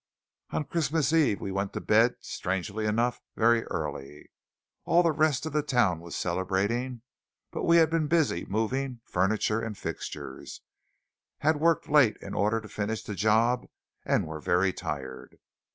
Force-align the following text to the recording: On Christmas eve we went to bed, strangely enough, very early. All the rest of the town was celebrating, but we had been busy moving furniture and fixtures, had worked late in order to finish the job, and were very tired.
On 0.49 0.63
Christmas 0.63 1.13
eve 1.13 1.39
we 1.39 1.51
went 1.51 1.73
to 1.73 1.79
bed, 1.79 2.15
strangely 2.21 2.87
enough, 2.87 3.21
very 3.35 3.63
early. 3.65 4.31
All 4.83 5.03
the 5.03 5.11
rest 5.11 5.45
of 5.45 5.53
the 5.53 5.61
town 5.61 5.99
was 5.99 6.15
celebrating, 6.15 7.03
but 7.51 7.65
we 7.65 7.77
had 7.77 7.91
been 7.91 8.07
busy 8.07 8.43
moving 8.45 9.01
furniture 9.05 9.61
and 9.61 9.77
fixtures, 9.77 10.61
had 11.41 11.59
worked 11.59 11.87
late 11.87 12.17
in 12.19 12.33
order 12.33 12.59
to 12.59 12.67
finish 12.67 13.03
the 13.03 13.13
job, 13.13 13.67
and 14.03 14.25
were 14.25 14.41
very 14.41 14.73
tired. 14.73 15.37